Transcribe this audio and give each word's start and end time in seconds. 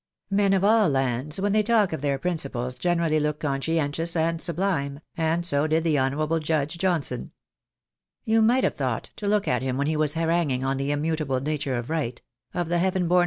Men 0.31 0.53
of 0.53 0.63
all 0.63 0.89
lands, 0.89 1.39
when 1.39 1.51
they 1.51 1.61
talk 1.61 1.93
of 1.93 2.01
their 2.01 2.17
principles, 2.17 2.73
generally 2.73 3.19
look 3.19 3.39
conscientious 3.39 4.15
and 4.15 4.41
sublime, 4.41 5.01
and 5.15 5.45
so 5.45 5.67
did 5.67 5.83
the 5.83 5.99
honourable 5.99 6.39
Judge 6.39 6.79
Johnson. 6.79 7.33
You 8.25 8.41
might 8.41 8.63
have 8.63 8.73
thought, 8.73 9.11
to 9.17 9.27
look 9.27 9.47
at 9.47 9.61
him 9.61 9.77
when 9.77 9.85
he 9.85 9.95
was 9.95 10.15
haranguing 10.15 10.63
on 10.63 10.77
the 10.77 10.89
immutable 10.89 11.39
nature 11.39 11.75
of 11.75 11.91
right; 11.91 12.19
of 12.51 12.67
the 12.67 12.79
heaven 12.79 12.79
born 12.79 12.79
A 12.79 12.81
COMPAEISON 12.81 13.09
CUT 13.09 13.13
SHORT. 13.15 13.19